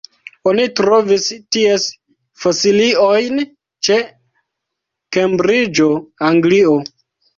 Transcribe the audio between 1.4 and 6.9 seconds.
ties fosiliojn ĉe Kembriĝo, Anglio.